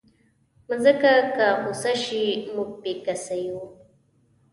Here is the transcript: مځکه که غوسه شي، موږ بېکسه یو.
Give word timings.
مځکه 0.67 1.13
که 1.35 1.45
غوسه 1.61 1.93
شي، 2.03 2.25
موږ 2.53 2.69
بېکسه 2.81 3.35
یو. 3.45 3.59